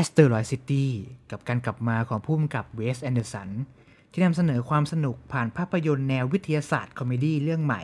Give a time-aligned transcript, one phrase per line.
[0.00, 0.84] Asteroid City
[1.30, 3.50] กับการกลับมาของผู้กำกับเวสแอนเดอร์สัน
[4.12, 7.82] ที่นำเสนอความสนุกผ่านภาพยนตร์แนววิทยาศาสตร์ comedy เรื่องใหม่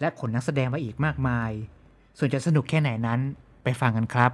[0.00, 1.50] และขนนักแสดงมาอีกมากมาย
[2.18, 3.20] ส่วนจะสนุกแค่ไหนนั้น
[3.64, 4.30] ไปฟังกันครับ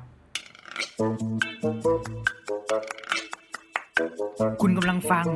[4.61, 5.27] คุณกำลังฟัง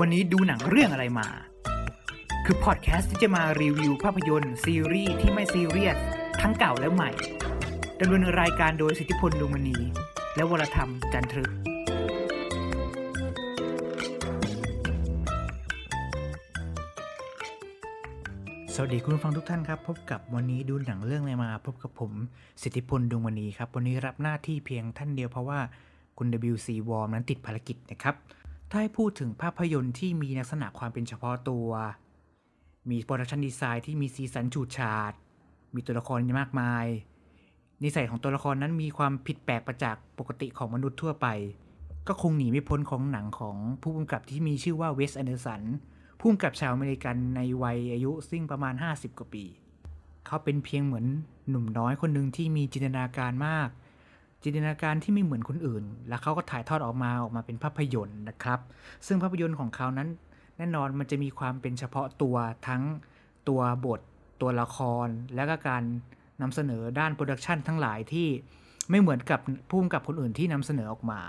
[0.00, 1.28] วันนี้ดูหนังเรื่องอะไรมา
[2.44, 5.98] คือพอดแคสต์ที่จะมารีวิวภาพยนตร์ซีรีส์ที่ไม่ซีเรียส
[6.40, 7.10] ทั้งเก่าและใหม่
[8.00, 9.78] ดำเนินรายการโดยสิทธิพลดวงมณี
[10.36, 11.50] และวรธรรมจันทรึก
[18.74, 22.12] สวัสดีคุณผู้ฟังทุกท่านครับ พบกับวันนี้ดูหนังเรื่องอะไรมา พบกับผม
[22.62, 25.60] สิทธิพลดวงมณีครับ วันนี้รับหน้าที่เพียงท่านเดียวเพราะว่า
[26.18, 28.14] คุณ WC w a r m นั้นติดภารกิจนะครับ
[28.70, 31.68] ถ้าให้พูดถึงภาพยนตร์ที่มีลักษณะความเป็นเฉพาะตัว
[32.90, 35.12] มี production design ที่มีสีสันฉูดฉาด
[35.74, 36.86] มีตัวละครมากมาย
[37.82, 41.26] นิสัยของตัวละครนั้นมีความผิดแปลกประจากปกติของมนุษย์ทั่วไป
[42.08, 45.62] ก็คงหนีไม่พ้นของหนังของผู้กำกับที่มีชื่อว่าเวสแอนเดอร์สัน
[46.18, 49.44] ผู้กำกับชาวอเมริกันในวัยอายุซึ่งประมาณ 50 กว่าปี
[50.26, 51.06] เขาเป็นเพียงเหมือน
[51.48, 53.68] หนุ่มน้อยคนหนึ่งที่มีจินตนาการมาก
[54.42, 58.60] จินตนาการที่ไม่เหมือนคนอื่น แล้วเขาก็ถ่ายทอดออกมาออกมาเป็นภาพยนตร์นะครับ
[59.06, 60.08] ซึ่งภาพยนตร์ของเขานั้น
[60.56, 62.36] แน่นอนมันจะมีความเป็นเฉพาะตัว
[62.68, 62.82] ทั้ง
[63.48, 64.00] ตัวบท
[64.40, 65.82] ตัวละครและก็การ
[66.42, 68.28] นำเสนอด้าน production ทั้งหลายที่
[68.90, 71.22] ไม่เหมือนกับผู้กำกับคนอื่นที่นำเสนอออกมา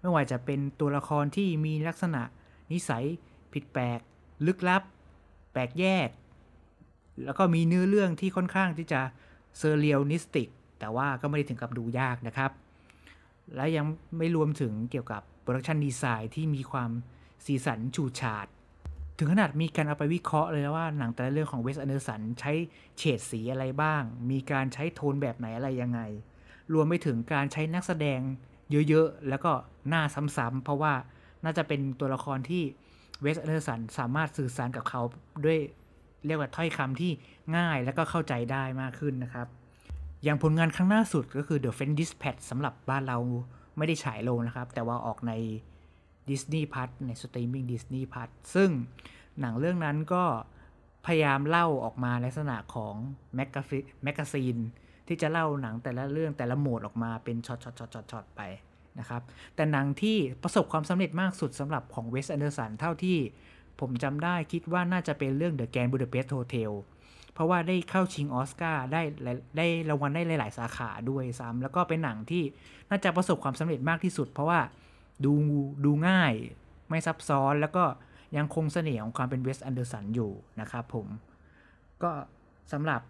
[0.00, 2.22] ไม่ว่าจะเป็นตัวละครที่มีลักษณะ
[2.72, 3.04] นิสัย
[3.52, 4.00] ผิดแปลก
[4.46, 4.82] ลึกลับ
[5.52, 6.08] แปลกแยก
[7.24, 9.00] แล้วก็มีเนื้อเรื่องที่ค่อนข้างที่จะ
[9.58, 10.48] surrealistic
[10.78, 12.50] แต่ว่าก็ไม่ได้ถึงกับดูยากนะครับ
[13.54, 13.84] และยัง
[14.18, 16.90] ไม่รวมถึงเกี่ยวกับ production design ที่มีความ
[17.44, 18.46] สีสันฉูดฉาด
[19.22, 22.52] ถึงขนาดมีการเอาไปวิเคราะห์เลยว่าหนังแต่ละเรื่องของเวสแอนเดอร์สันใช้
[22.98, 26.00] เฉดสีอะไรบ้าง มีการใช้โทนแบบไหนอะไรยังไง
[26.72, 28.20] รวมไปถึงการใช้นักแสดง
[28.88, 29.52] เยอะๆ แล้วก็
[29.88, 30.02] หน้า
[30.36, 30.94] ซ้ำๆเพราะว่า
[31.44, 32.62] น่าจะเป็นตัวละครที่
[33.22, 35.02] เวสแอนเดอร์สันสามารถสื่อสารกับเขา
[35.44, 35.58] ด้วย
[36.26, 37.12] เรียกว่าถ้อยคำที่
[37.56, 39.46] ง่ายและก็เข้าใจได้มากขึ้นนะครับ
[40.24, 43.18] อย่างผลงานครั้งล่าสุดก็คือ The French Dispatch สำหรับบ้านเรา
[43.76, 45.34] ไม่ได้ฉายลงนะครับ แต่ว่าออกใน
[46.30, 48.70] Disney Plus ใน streaming Disney Plus ซึ่ง
[49.40, 50.24] หนังเรื่องนั้นก็
[51.06, 52.94] พยายามเล่าออกมาในลักษณะของ
[53.34, 54.56] maga magazine
[55.08, 58.40] ที่จะเล่าหนังแต่ละเรื่องแต่ละหมวดออกมาเป็นช็อตช็อตช็อตช็อตช็อตไป
[58.98, 59.22] นะครับ
[59.54, 63.18] แต่หนังที่ประสบความสำเร็จมากสุดสำหรับของเวสแอนเดอร์สันเท่าที่
[63.80, 66.72] ผมจำได้คิดว่าน่าจะเป็นเรื่อง The Grand Budapest Hotel
[67.32, 69.02] เพราะว่าได้เข้าชิงออสการ์ได้
[69.56, 72.42] ได้รางวัลได้หลาย ๆ สาขาด้วยซ้ำแล้วก็เป็นหนังที่
[72.90, 74.60] น่าจะประสบความสำเร็จมากที่สุด เพราะว่า
[75.24, 75.32] ดู
[75.84, 76.32] ดูง่าย
[76.88, 77.84] ไม่ซับซ้อนแล้วก็
[78.36, 81.06] ยังคงเสน่ห์ของความเป็นเวสแอนเดอร์สันอยู่นะครับผม
[82.02, 82.10] ก็
[82.72, 83.00] สำหรับ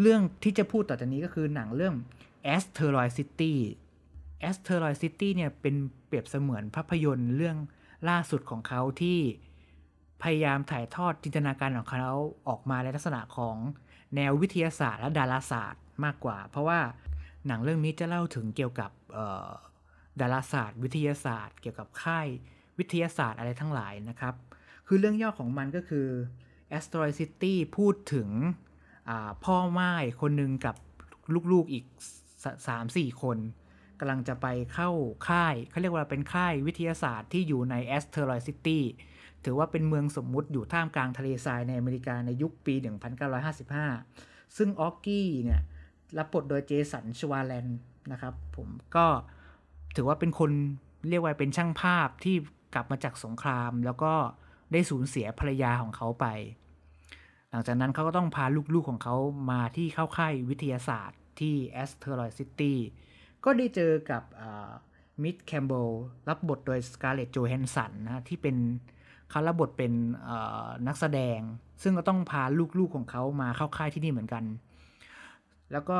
[0.00, 1.94] เรื่องที่จะพูดต่อจากนี้ก็คือหนังเรื่อง
[2.54, 3.54] Asteroid City
[4.48, 5.74] Asteroid City เนี่ยเป็น
[6.06, 7.56] เปรียบเสมือนภาพยนตร์เรื่อง
[8.08, 9.18] ล่าสุดของเขาที่
[10.22, 12.14] พยายามถ่ายทอดจินตนาการของเขา
[12.48, 13.56] ออกมาในลักษณะของ
[14.16, 16.80] แนววิทยาศาสตร์และดาราศาสตร์มากกว่า เพราะว่า
[17.46, 18.90] หนังเรื่องนี้จะเล่าถึงเกี่ยวกับ
[20.20, 22.28] ดาราศาสตร์ วิทยาศาสตร์ เกี่ยวกับค่าย
[22.78, 24.34] วิทยาศาสตร์อะไรทั้งหลายนะครับ
[24.86, 26.06] คือเรื่องย่อของมันก็คือ
[26.78, 28.28] Asteroid City พูดถึง
[29.44, 30.76] พ่อไม้คนหนึ่งกับ
[31.52, 31.84] ลูกๆอีก
[32.52, 33.38] 3-4 คน
[34.00, 34.90] กำลังจะไปเข้า
[35.28, 38.80] ค่ายเขาเรียกว่าเป็นค่ายวิทยาศาสตร์ที่อยู่ใน Asteroid City
[39.44, 42.74] ถือว่าเป็นเมืองสมมุติอยู่ท่ามกลางทะเลทรายในอเมริกาในยุคปี
[43.46, 45.62] 1955 ซึ่งออกกี้เนี่ย
[46.18, 47.66] รับบทโดยเจสันชวาแลน
[48.12, 49.06] นะครับผมก็
[49.96, 50.50] ถือว่าเป็นคน
[51.08, 52.36] เรียกว่าเป็นช่างภาพที่
[52.74, 54.12] กลับมาจากสงคราม แล้วก็
[54.72, 56.26] ได้สูญเสียภรรยาของเขาไป
[57.50, 59.16] หลังจากนั้นเขาก็ต้องพาลูกๆของเขา
[59.50, 62.74] มาที่เข้าค่ายวิทยาศาสตร์ที่ Asteroid City
[63.44, 64.22] ก็ได้เจอกับ
[65.22, 65.88] มิดแคมเบล
[66.28, 68.56] รับบทโดยสกาเลตโจแฮนสันนะที่เป็น
[69.30, 69.92] เขารับบทเป็น
[70.86, 71.38] นักแสดง
[71.82, 72.42] ซึ่งก็ต้องพา
[72.78, 74.44] ลูกๆของเขามาเข้าค่ายที่นี่เหมือนกัน
[75.72, 75.98] แล้วก็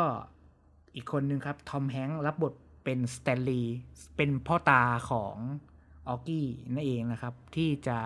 [0.94, 2.54] อีกคนนึงครับ ทอมแฮงค์รับบท
[2.84, 3.76] เป็นสแตนลีย์
[4.16, 5.34] เป็นพ่อตาของ
[6.08, 7.98] ออกี้นั่นเองนะครับ ที่จะ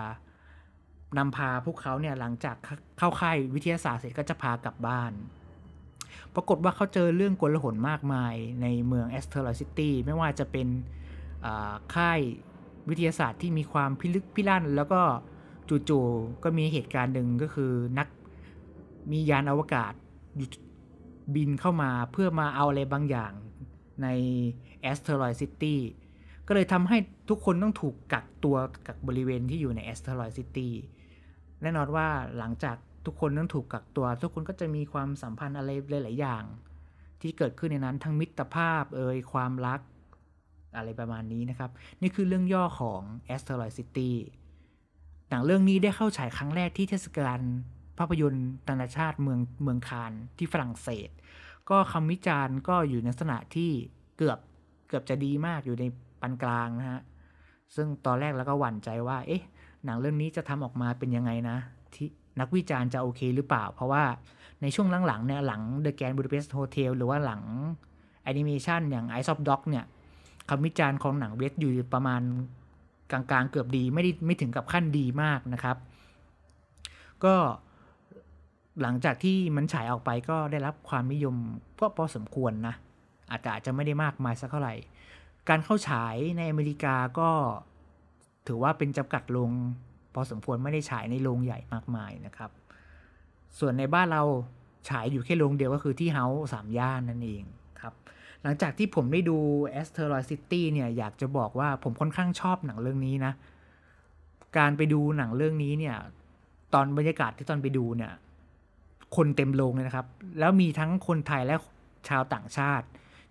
[1.17, 2.55] นำพาพวกเขาเนี่ยหลังจาก
[2.97, 5.11] เข้าค่ายวิทยาศาสตร์เสร็จก็จะพากลับบ้าน
[6.35, 10.67] ปรากฏว่าเขาเจอเรื่องอลหม่านมากมายในเมือง Asteroid City ไม่ว่าจะเป็น
[11.95, 12.19] ค่าย
[12.89, 15.01] วิทยาศาสตร์ที่มีความพิลึกพิลั่น แล้วก็
[15.89, 18.07] จู่ๆก็มีเหตุการณ์หนึ่งก็คือนัก
[19.11, 19.93] มียานอวกาศ
[21.35, 23.31] บินเข้ามาเพื่อมาเอาอะไรบางอย่าง
[24.03, 24.07] ใน
[24.91, 25.75] Asteroid City
[26.51, 26.97] ก็เลยทำให้
[27.29, 28.55] ทุกคนต้องถูกกักตัว
[28.87, 30.69] กักบริเวณที่อยู่ใน Asteroid City
[31.61, 32.07] แน่นอนว่า
[32.37, 35.69] หลังจากทุกคนต้องถูกกักตัว ทุกคนก็จะมีความสัมพันธ์อะไร
[36.03, 36.43] หลาย ๆ อย่าง
[37.21, 39.79] ที่เกิดขึ้นในนั้นทั้งมิตรภาพเอ่ยความรัก
[40.75, 43.01] อะไรประมาณนี้นะครับ นี่คือเรื่องย่อของ
[43.35, 44.11] Asteroid City
[45.29, 47.41] หนังเรื่องนี้ได้เข้าฉายครั้งแรกที่เทศกาล
[47.97, 51.09] ภาพยนตร์นานาชาติเมืองเมืองคานที่ฝรั่งเศส
[51.69, 53.71] ก็คำวิจารณ์ก็อยู่ในลักษณะที่
[54.17, 54.39] เกือบ
[54.87, 55.85] เกือบจะดีมากอยู่ใน
[56.21, 57.01] ปานกลางนะฮะ
[57.75, 59.43] ซึ่งตอนแรกแล้วก็หวั่นใจว่า เอ๊ะ
[59.85, 61.57] หนังเรื่องนี้จะทำออกมาเป็นยังไงนะ
[61.93, 62.07] ที่
[62.39, 64.03] นักวิจารณ์จะโอเคหรือเปล่า เพราะว่า
[64.61, 67.41] ในช่วงหลังๆเนี่ยหลัง The Grand Budapest Hotel หรือว่าหลัง
[68.23, 69.85] แอนิเมชันอย่าง Eyes of Dog เนี่ย
[70.49, 72.21] คำวิจารณ์ของหนังเวสอยู่ประมาณ
[73.11, 75.77] กลางๆเกือบดีไม่ได้ไม่ถึงกับขั้นดีมากนะครับ
[77.23, 77.35] ก็
[78.81, 81.35] หลังจากที่มันฉายออกไปก็ได้รับความนิยม
[81.79, 82.75] ก็พอสมควรนะ
[83.31, 84.73] อาจจะอาจจะไม่ได้มากมายสักเท่าไหร่
[85.49, 87.29] การเข้าฉายในอเมริกาก็
[88.47, 89.51] ถือว่าเป็นจำกัดลง
[90.13, 92.51] พอสมควรไม่ได้ฉายในโรงใหญ่มากมายนะครับ
[93.59, 94.23] ส่วนในบ้านเรา
[94.89, 97.43] ฉายอยู่แค่โรงเดียวก็คือที่เฮาส์สามย่านนั่นเอง
[97.81, 97.93] ครับ
[98.41, 99.37] หลังจากที่ผมได้ดู
[99.81, 103.33] Asteroid City เนี่ยอยากจะบอกว่าผมค่อนข้างชอบหนังเรื่องนี้นะ
[104.57, 105.97] การไปดูหนังเรื่องนี้เนี่ย
[106.73, 108.11] ตอนบรรยากาศที่ตอนไปดูเนี่ย
[109.15, 110.07] คนเต็มโรงเลยนะครับ
[110.39, 111.55] แล้วมีทั้งคนไทยและ
[112.09, 112.85] ชาวต่างชาติ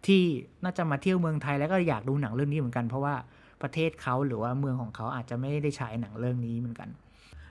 [0.06, 0.22] ที่
[0.64, 3.14] น่าจะมาเที่ยวเมืองไทยแล้วก็อยากดูหนังเรื่องนี้เหมือนกัน เพราะว่า
[3.62, 6.88] ประเทศเขาหรือว่าเมืองของเขาอาจจะไม่ได้ฉายหนังเรื่องนี้เหมือนกัน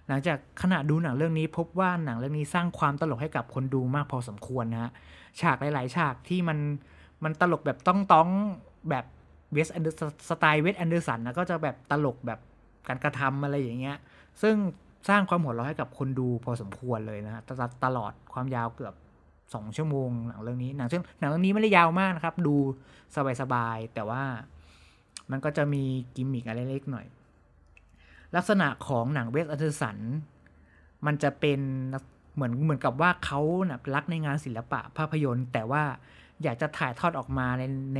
[0.08, 4.92] หลังจากขณะดูหนังเรื่องนี้ พบว่าหนังเรื่องนี้สร้างความตลกให้กับคนดูมากพอสมควรนะฮะ
[5.42, 6.58] ฉากหลาย ๆ ฉากที่มัน
[7.24, 8.30] มันตลกแบบต้องต้อง
[8.90, 9.06] แบบ
[9.54, 9.98] เวสแอนเดอร์
[10.30, 12.40] สไตล์เวสแอนเดอร์สันนะก็จะแบบตลกแบบ
[12.88, 13.98] การกระทำอะไรอย่างเงี้ย
[14.42, 14.56] ซึ่ง
[15.10, 17.42] สร้างความหัวเราะให้กับคนดูพอสมควรเลยนะฮะ
[17.86, 18.94] ตลอดความยาวเกือบ
[19.54, 22.56] สองชั่วโมงหนังเรื่องนี้หนังซึ่งหนังเรื่องนี้ไม่ได้ยาวมากนะครับ ดู
[23.42, 24.24] สบายๆแต่ว่า
[25.32, 25.84] มันก็จะมี
[26.16, 27.06] กิมมิกอะไรเล็กหน่อย
[28.36, 29.98] ลักษณะของหนังเวสแอนเดอร์สัน
[31.06, 31.60] มันจะเป็น
[32.36, 35.84] เหมือนเหมือนกับว่าเขานะรักในงานศิลปะภาพยนตร์ แต่ว่า
[36.44, 37.64] อยากจะถ่ายทอดออกมาใน
[37.96, 38.00] ใน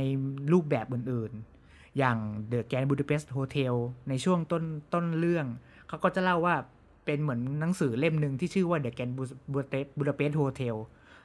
[0.52, 2.16] รูปแบบอื่นๆ อย่าง
[2.52, 3.74] The Grand Budapest Hotel
[4.08, 5.46] ในช่วงต้นต้นเรื่อง
[5.88, 6.56] เขาก็จะเล่าว่า
[7.04, 9.14] เป็นเหมือนหนังสือเล่มหนึ่งที่ชื่อว่า The Grand
[9.98, 10.76] Budapest Hotel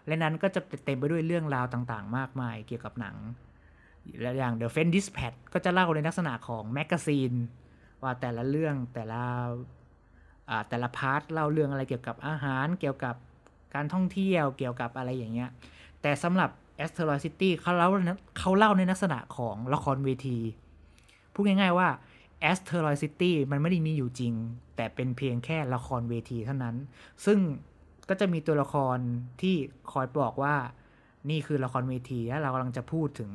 [0.07, 3.15] และนั้นก็จะเต็มไปด้วยเรื่องราวต่างๆ มากมายเกี่ยวกับหนัง
[4.21, 7.33] และอย่าง The f r i e n d Dispatch ก็จะเล่าในลักษณะของ magazine
[8.01, 9.23] ว่าแต่ละเรื่องแต่ละ
[10.69, 13.15] แต่ละ part เล่าเรื่องอะไรเกี่ยวกับอาหาร เกี่ยวกับ
[13.73, 15.49] การท่องเที่ยวเกี่ยวกับอะไรอย่างเงี้ย
[16.01, 16.49] แต่สำหรับ
[16.83, 17.89] Asteroid City เขาเล่า
[18.39, 20.39] เขาเล่าในลักษณะของละครเวที
[21.33, 21.89] พูดง่ายๆว่า
[22.51, 24.33] Asteroid City มันไม่ได้มีอยู่จริง
[24.75, 26.75] แต่เป็นเพียงแค่ละครเวทีเท่านั้น
[27.25, 27.39] ซึ่ง
[28.09, 28.97] ก็จะมีตัวละคร
[29.41, 29.55] ที่
[29.91, 30.55] คอยบอกว่า
[31.29, 33.31] นี่คือละครเวทีแล้วเรากำลังจะพูดถึง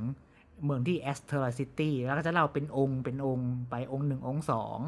[0.65, 4.79] เมืองที่ Asteroid City แล้วก็จะเล่าเป็นองค์เป็นองค์ไปองค์หนึ่งองค์สอง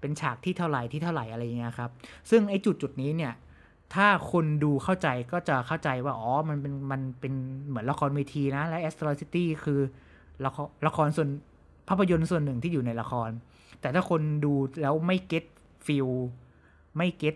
[0.00, 1.90] เป็นฉากที่เท่าไหร่ที่เท่าไหร่อะไรเงี้ยครับ
[2.30, 3.34] ซึ่งไอ้จุดจุดนี้เนี่ย
[3.94, 7.34] ถ้าคนดูเข้าใจก็จะเข้าใจว่า อ๋อ มันเป็นมันเป็น
[7.66, 9.80] เหมือนละครเวทีนะ และ Asteroid City คือ
[10.44, 11.28] ละครละครส่วน
[11.88, 13.30] ภาพยนตร์ส่วนหนึ่งที่อยู่ในละคร
[13.80, 14.52] แต่ถ้าคนดู
[14.82, 15.44] แล้วไม่เก็ต
[15.86, 16.08] ฟิล
[16.96, 17.34] ไม่เก็ต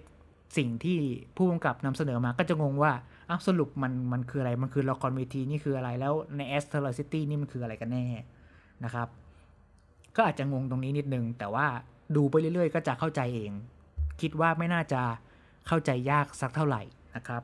[0.56, 0.98] สิ่งที่
[1.36, 2.92] ผู้กำกับนำเสนอมาก็จะงงว่า
[3.28, 8.04] อ้าวสรุปมันมันคืออะไรมันคือละครเวทีนี่คืออะไรแล้วใน Asteroid City นี่มันคืออะไรกันแน่
[8.84, 9.08] นะครับ
[10.16, 11.66] ก็อาจจะงงตรงนี้นิดนึง แต่ว่า
[12.16, 13.52] ดูไปเรื่อยๆ ก็จะเข้าใจเอง
[14.20, 15.02] คิดว่าไม่น่าจะ
[15.66, 16.82] เข้าใจยากสักเท่าไหร่
[17.16, 17.42] นะครับ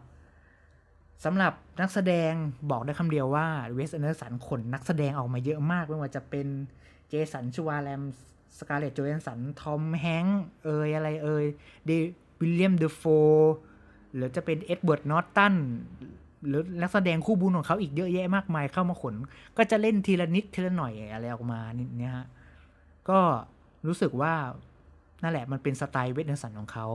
[1.24, 2.32] สำหรับนักแสดง
[2.70, 6.46] บอกได้คำเดียวว่าเวสแอนเดอร์สันขนนักแสดงออกมาเยอะมากไม่ว่าจะเป็น
[7.08, 8.02] เจสัน ชวาร์ตซ์แมน
[8.58, 10.26] สกาเลตโจแฮนสัน ทอมแฮงค์
[10.64, 11.44] เอยอะไรเอย
[11.86, 11.90] เด
[12.40, 13.02] วิลเลียมเดฟโฟ
[14.14, 15.54] หรือจะเป็นเอ็ดเวิร์ดนอร์ตัน
[16.48, 19.14] หรือนักแสดงคู่บุญของเขาอีกเยอะแยะมากมายเข้ามาขน
[19.56, 21.60] ก็จะเล่นทีละนิดทีละหน่อยอะไรออกมา
[21.98, 22.26] เนี่ยฮะ
[23.08, 23.18] ก็
[23.86, 24.34] รู้สึกว่า
[25.22, 26.86] นั่นแหละมันเป็นสไตล์เวสแอนเดอร์สันของเขา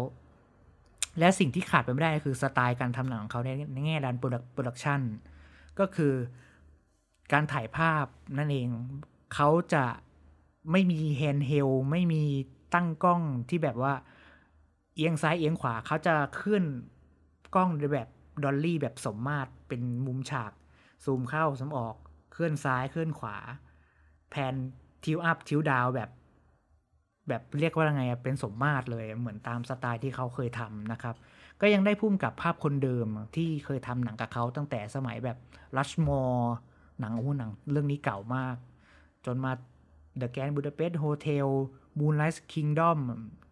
[1.20, 3.42] และสิ่งที่ขาดไปไม่ได้คือสไตล์การทำหนังของเขา
[3.74, 5.02] ในแง่ด้านโปรดักชัน
[5.80, 6.14] ก็คือ
[7.34, 8.06] การถ่ายภาพ
[8.38, 8.68] นั่นเอง
[9.34, 9.86] เขาจะ
[10.72, 12.24] ไม่มี handheld ไม่มี
[12.74, 13.94] ตั้งกล้องที่แบบว่า
[15.02, 16.64] เอียงซ้ายเอียงขวาเขาจะขึ้น
[17.56, 18.10] กล้องในแบบ
[18.44, 20.52] dolly แบบสมมาตรเป็นมุมฉาก
[21.04, 21.96] ซูมเข้าซูมออก
[22.32, 23.38] เคลื่อนซ้ายเคลื่อนขวา
[24.30, 24.56] pan
[25.04, 26.10] tilt up tilt down แบบ
[27.28, 31.16] แบบเรียกว่าไงเป็นสมมาตรเลยเหมือนตามสไตล์ที่เขาเคยทำนะครับ
[31.62, 35.38] ก็ยังได้ผู้กำกับภาพคนเดิมที่เคยทำหนังกับเขาตั้งแต่สมัยแบบ
[35.78, 36.54] Rushmore
[37.00, 38.56] หนังโอ้หนังเรื่องนี้เก่ามาก
[39.26, 39.52] จนมา
[40.22, 41.48] The Grand Budapest Hotel
[41.98, 43.00] Moonlight Kingdom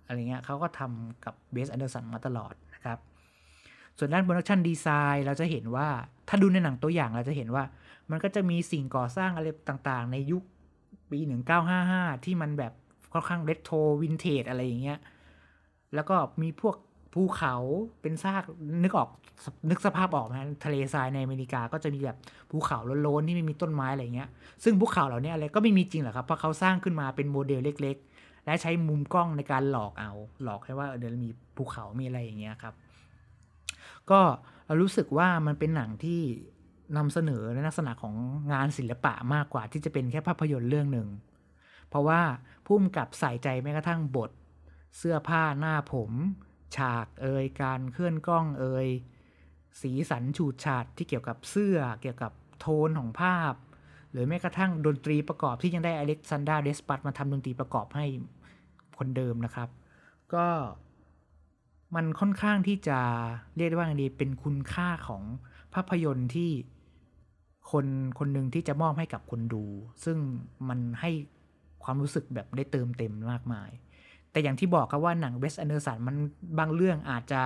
[0.09, 2.97] อะไรเงี้ยเขาก็ทำกับเวสแอนเดอร์สันมาตลอดนะครับ
[3.97, 5.87] ส่วนด้าน production design เราจะเห็นว่า
[6.27, 7.63] ถ้าดูในหนังตัวอย่างเราจะเห็นว่า
[8.11, 10.43] มันก็จะมีสิ่งก่อสร้างอะไรต่างๆ ในยุค
[11.11, 11.19] ปี
[11.71, 12.73] 1955 ที่มันแบบ
[13.13, 14.99] ค่อนข้าง retro vintage อะไรอย่างเงี้ย
[15.95, 16.75] แล้วก็มีพวก
[17.13, 17.55] ภูเขา
[18.01, 18.43] เป็นฉาก
[18.83, 19.09] นึกออก
[19.69, 20.33] นึกสภาพออกไหม
[20.65, 22.17] ทะเลทรายในอเมริกาก็จะมีแบบ
[22.51, 24.29] ภูเขาโล้นๆที่ไม่มีต้นไม้อะไรเงี้ย
[24.63, 27.97] ซึ่งภูเขาเหล่านี้อะไรก็ไม่มีจริงหรอกครับเพราะเขาสร้างขึ้นมาเป็นโมเดลเล็ก
[28.46, 30.12] และใช้มุมกล้องในการหลอกเอา
[30.43, 32.74] หลอกให้ว่าเดี๋ยวมีภูเขามีอะไรอย่างเงี้ยครับ
[34.10, 34.22] ก็
[34.65, 36.22] เรารู้สึกว่ามันเป็นหนังที่
[36.98, 38.15] นำเสนอในลักษณะของ
[38.53, 41.08] งานศิลปะมากกว่าที่จะเป็นแค่ภาพยนตร์เรื่องหนึ่ง
[41.89, 42.22] เพราะว่า
[42.65, 44.31] พุ่มกับใส่ใจแม้กระทั่งบท
[44.98, 46.12] เสื้อผ้าหน้าผม
[46.75, 48.88] ฉากเอยการเคลื่อนกล้องเอย
[49.81, 53.53] สีสันฉูดฉาดที่เกี่ยวกับเสื้อ เกี่ยวกับโทนของภาพ
[54.11, 58.05] หรือแม้กระทั่งดนตรีประกอบที่ยังได้อเล็กซานเดอร์เดสปลาต์มาทำดนตรีประกอบให้
[58.97, 59.69] คนเดิมนะครับ
[60.33, 60.47] ก็
[61.95, 62.99] มันค่อนข้างที่จะ
[63.57, 65.23] เรียกได้ว่าไงดีเป็นคุณค่าของ
[65.73, 66.51] ภาพยนตร์ที่
[67.71, 67.85] คน
[68.19, 69.63] คนหนึ่งที่จะมอบให้กับคนดู
[70.05, 70.17] ซึ่ง
[70.69, 71.11] มันให้
[71.83, 73.69] ความรู้สึกแบบได้เติมเต็มมากมาย
[74.31, 76.15] แต่อย่างที่บอกครับว่าหนังเวสแอนเดอร์สันมัน
[76.59, 77.41] บางเรื่องอาจจะ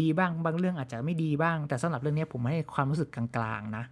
[0.00, 3.84] ดีบ้างบางเรื่องอาจจะไม่ดีบ้าง แต่สำหรับเรื่องนี้ผมให้ความรู้สึกกลางๆนะ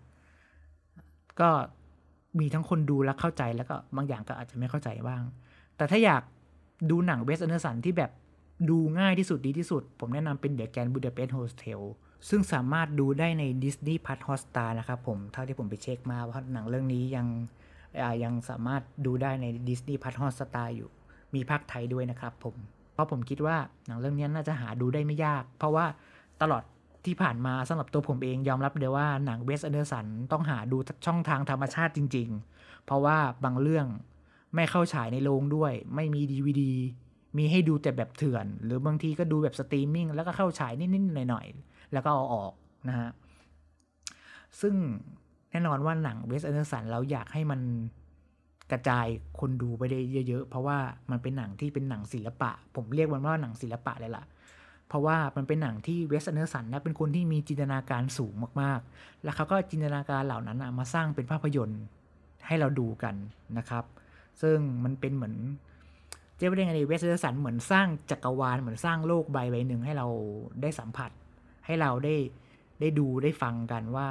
[1.40, 1.50] ก็
[2.40, 5.22] มีทั้งคนดูและเข้าใจแล้วก็บางอย่างก็อาจจะไม่เข้าใจบ้าง
[5.76, 6.22] แต่ถ้าอยาก
[6.90, 8.10] ดูหนังเวสแอนเดอร์สันที่แบบ
[8.70, 11.80] ดูง่ายที่สุดดีที่สุด ผมแนะนำเป็น The Grand Budapest Hotel
[12.28, 17.26] ซึ่งสามารถดูได้ใน Disney Plus Hotstar นะครับผม เท่าที่ผมไปเช็คมาว่าหนังเรื่องนี้ยัง
[18.24, 20.90] ยังสามารถดูได้ใน Disney Plus Hotstar อยู่
[21.34, 22.56] มีพากย์ไทยด้วยนะครับผม
[22.92, 25.86] เพราะผมคิดว่าหนังเรื่องนี้น่าจะหาดูได้ไม่ยาก เพราะว่า
[26.42, 26.62] ตลอด
[27.06, 33.86] ที่ผ่านมาสำหรับตัวผมเองยอมรับเลยว่าหนังเวสแอนเดอร์สันต้องหาดูช่องทางธรรมชาติจริง ๆ เพราะว่าบางเรื่อง
[34.54, 36.62] ไม่เข้าฉายในโรงด้วย ไม่มี DVD
[37.36, 42.52] มีให้ดูแต่แบบเถื่อน หรือบางทีก็ดูแบบสตรีมมิ่งแล้วก็เข้าฉายนิดๆหน่อยๆ แล้วก็เอาออก
[42.88, 43.10] นะฮะ
[44.60, 44.74] ซึ่ง
[45.50, 47.60] แน่นอนว่าหนังเวสแอนเดอร์สันเราอยากให้มัน
[48.72, 49.06] กระจาย
[49.40, 50.78] คนดูไปได้เยอะๆ เพราะว่า
[51.10, 54.24] มันเป็นหนังที่เป็นหนังศิลปะ ผมเรียกมันว่าหนังศิลปะเลยล่ะ
[54.92, 61.82] เพราะว่ามันเป็นหนังที่เวสแอนเดอร์สันนะเป็นคนที่มีจินตนาการสูงมากๆ แล้วเขาก็จินตนาการเหล่านั้นมาสร้างเป็นภาพยนตร์
[62.46, 63.14] ให้เราดูกัน
[63.58, 63.84] นะครับ
[64.42, 65.34] ซึ่งมันเป็นเหมือน
[66.36, 70.06] จะว่าได้ไงเวสแอนเดอร์สันเหมือนสร้างจักรวาลเหมือนสร้างโลกใบใบหนึ่งให้เรา
[70.62, 71.10] ได้สัมผัส
[71.66, 72.14] ให้เราได้
[72.80, 74.08] ได้ดูได้ฟังกันว่า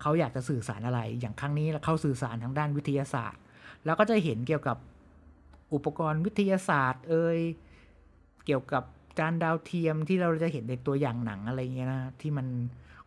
[0.00, 3.40] เขาอยากจะสื่อสารอะไร อย่างครั้งนี้เขาสื่อสารทางด้านวิทยาศาสตร์
[3.84, 4.76] แล้วก็จะเห็นเกี่ยวกับ
[5.74, 7.38] อุปกรณ์วิทยาศาสตร์ เอ่อ
[8.46, 8.82] เกี่ยวกับ
[9.18, 12.46] จานดาวเทียมที่เราจะเห็นในตัวอย่างหนังอะไรเงี้ยนะที่มัน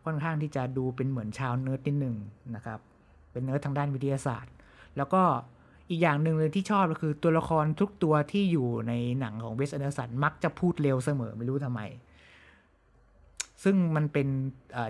[0.04, 2.16] ค่อนข้างที่จะดูเป็นเหมือนชาวเนิร์ดนิดหนึ่ง
[2.54, 2.78] นะครับ
[3.32, 4.52] เป็นเนิร์ดทางด้านวิทยาศาสตร์
[4.96, 5.22] แล้วก็
[5.90, 11.82] อีกอย่างหนึ่งเลยที่ชอบก็คือตัวละครทุกตัวที่อยู่ในหนังของเวสแอนเดอร์สันมักจะพูดเร็วเสมอไม่รู้ทำไม
[13.64, 14.28] ซึ่งมันเป็น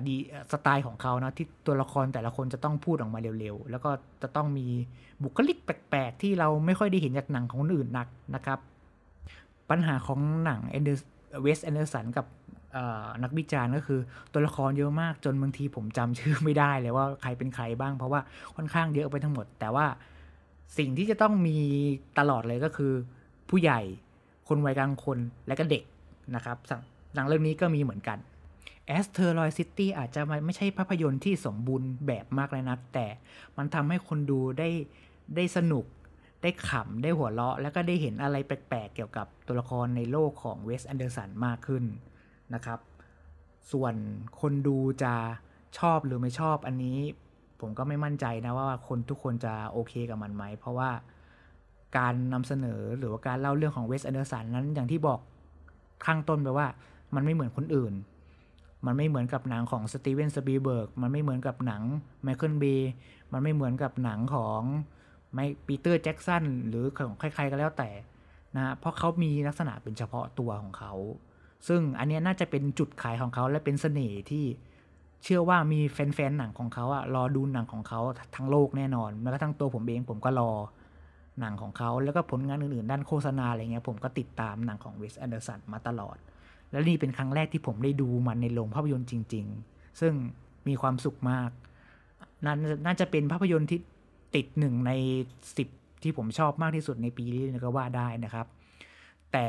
[0.06, 0.16] ดี
[0.52, 3.90] สไตล์ของเขานะที่ตัวละครแต่ละคนจะต้องพูดออกมาเร็วๆ แล้วก็
[4.22, 4.66] จะต้องมี
[5.22, 8.58] บุคลิกแปลกๆ ที่เราไม่ค่อยได้เห็นจากหนังของคนอื่นนักนะครับ
[9.70, 11.02] ปัญหาของหนังแอนเดอร์
[11.42, 12.26] เวสแอนเดอร์สันกับ
[13.22, 14.00] นักวิจารณ์ก็คือ
[14.32, 18.20] ตัวละครเยอะมากจนบางทีผมจำชื่อไม่ได้เลยว่าใครเป็นใครบ้างเพราะว่า
[18.56, 19.86] ค่อนข้างเยอะไปทั้งหมด แต่ว่า
[20.78, 21.58] สิ่งที่จะต้องมี
[22.18, 22.92] ตลอดเลยก็คือ
[23.50, 23.80] ผู้ใหญ่
[24.48, 25.82] คนวัยกลางคนและก็เด็ก
[26.34, 26.56] นะครับ
[27.14, 28.18] หนังเรื่องนี้ก็มีเหมือนกัน
[28.96, 33.06] a s t e r o i d City อาจจะไม่ใช่ภาพยนตร์ที่สมบูรณ์แบบมากเลยนะแต่
[33.56, 34.68] มันทำให้คนดูได้
[35.36, 35.84] ได้สนุก
[36.42, 41.84] ได้ขำได้หัวเราะ แล้วก็ได้เห็นอะไรแปลกๆ เกี่ยวกับตัวละครในโลกของเวสแอนเดอร์สันมากขึ้น
[42.54, 42.78] นะครับ
[43.72, 43.94] ส่วน
[44.40, 45.14] คนดูจะ
[45.78, 46.98] ชอบหรือไม่ชอบอันนี้
[47.60, 50.90] ผมก็ไม่มั่นใจนะว่าคนทุกคนจะโอเคกับมันไหม เพราะว่า
[51.98, 55.20] การนำเสนอหรือว่าการเล่าเรื่องของเวสแอนเดอร์สันนั้นอย่างที่บอก
[56.06, 56.66] ข้างต้นไปว่า
[57.14, 57.94] มันไม่เหมือนคนอื่น
[58.86, 61.82] มันไม่เหมือนกับหนังของสตีเวนสปีเบิร์ก มันไม่เหมือนกับหนัง
[62.22, 62.90] ไมเคิลเบย์
[63.32, 64.60] มันไม่เหมือนกับหนังของ
[65.34, 67.90] ไม่ปีเตอร์แจ็กสันหรือของใครๆก็แล้วแต่
[68.56, 70.92] นะเพราะเขามีลักษณะเป็นเฉพาะตัวของเขา
[71.68, 74.44] ซึ่งอันนี้น่าจะเป็นจุดขายของเขาและเป็นเสน่ห์ที่
[75.22, 78.00] เชื่อว่ามีแฟนๆหนังของเขาอะรอดูหนังของเขา
[78.36, 80.50] ทั้งโลกแน่นอนแม้กระทั่งตัวผมเองผมก็รอ
[81.40, 86.16] หนังของเขาแล้วก็ผลงานอื่นๆ ด้านโฆษณาอะไรเงี้ยผมก็ติดตามหนังของเวสแอนเดอร์สันมาตลอด
[86.70, 90.12] และนี่เป็นครั้งแรกที่ผมได้ดูมันในโรงภาพยนตร์จริง ๆ ซึ่ง
[90.68, 91.50] มีความสุขมาก
[92.44, 93.80] มันน่าจะเป็นภาพยนตร์ที่
[94.34, 94.92] ติดหนึ่งใน
[95.56, 95.68] สิบ
[96.02, 98.46] ที่ผมชอบมากที่สุดในปีนี้ก็ว่าได้นะครับ
[99.32, 99.48] แต่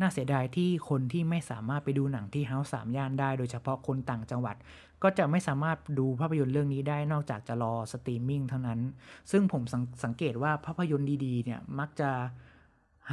[0.00, 4.56] น่าเสียดายที่คนที่ไม่สามารถไปดูหนังที่ House สามย่านได้ โดยเฉพาะคนต่างจังหวัด
[5.02, 8.80] ก็จะไม่สามารถดูภาพยนตร์เรื่องนี้ได้นอกจากจะรอสตรีมมิ่งเท่านั้น
[9.30, 12.10] ซึ่งผมสังเกตว่าภาพยนตร์ดีๆเนี่ยมักจะ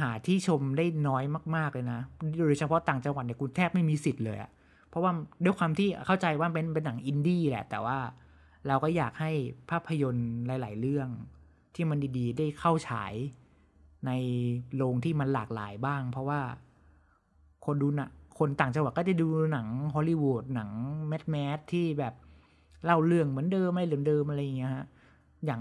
[0.00, 1.24] หาที่ชมได้น้อย
[1.56, 2.00] มากๆเลยนะ
[2.48, 4.50] โดยเฉพาะต่างจังหวัดเนี่ยคุณแทบไม่มีสิทธิ์เลยอะ
[4.88, 5.12] เพราะว่า
[5.44, 7.98] ด้วยความที่เข้าใจว่าเป็นเป็นหนังอินดี้แหละ แต่ว่า
[8.66, 9.30] เราก็อยากให้
[9.70, 11.08] ภาพยนตร์หลาย ๆ เรื่อง
[11.74, 13.14] ที่มันดีๆ ได้เข้าฉาย
[14.06, 14.10] ใน
[14.76, 16.40] โรงที่มันหลากหลายบ้าง เพราะว่า
[17.66, 20.70] คนดูนะคนต่างจังหวัดก็จะดูหนังฮอลลีวูดหนัง
[21.08, 22.14] mass mass ที่แบบ
[22.84, 24.86] เล่าเรื่องเหมือนเดิมไม่เหมือนเดิมอะไรอย่างเงี้ยฮะ
[25.44, 25.60] อย่าง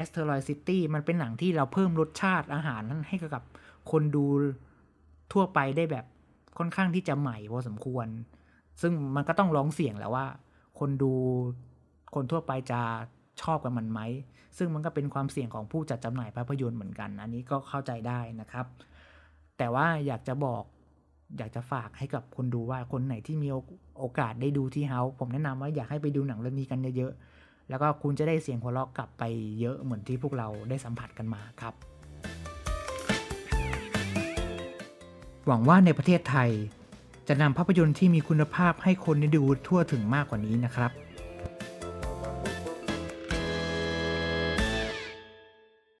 [0.00, 3.42] a s t e r o i d City มันเป็นหนังที่เราเพิ่มรสชาติอาหารนั้นให้กับ
[3.90, 4.24] คนดู
[5.32, 6.04] ทั่วไปได้แบบ
[6.58, 8.06] ค่อนข้างที่จะใหม่พอสมควร
[8.80, 10.26] ซึ่งมันก็ต้องร้องเสียงแหล้วว่า
[10.78, 11.12] คนดู
[12.14, 12.80] คนทั่วไปจะ
[13.42, 14.00] ชอบกับมันไหม
[14.58, 18.66] ซึ่งมันก็เป็นความเสี่ยงของผู้จัดจำหน่ายภาพยนตร์เหมือนกัน อันนี้ก็เข้าใจได้นะครับ
[19.58, 20.64] แต่ว่าอยากจะบอก
[21.38, 23.48] อยากจะฝากให้กับคนดูว่าคนไหนที่มี
[23.98, 29.22] โอกาสได้ดูที่เฮาผมแนะนำว่าอยากให้ไปดูหนังเรื่องนี้กันเยอะๆ แล้วก็คุณจะได้เสียงหัวเราะกลับไป
[29.60, 31.74] เยอะเหมือนที่พวกเราได้สัมผัสกันมาครับ
[35.46, 36.50] หวังว่าในประเทศไทย
[37.28, 40.90] จะนำภาพยนตร์ที่มีคุณภาพให้คนได้ดูทั่วถึงมากกว่านี้นะครับ